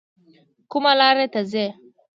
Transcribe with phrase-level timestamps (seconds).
[0.71, 1.67] کومه لار ته ځئ؟